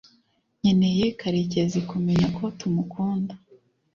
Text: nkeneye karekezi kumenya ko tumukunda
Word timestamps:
nkeneye 0.59 1.05
karekezi 1.19 1.79
kumenya 1.89 2.27
ko 2.37 2.45
tumukunda 2.59 3.33